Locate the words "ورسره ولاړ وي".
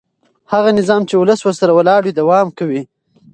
1.43-2.11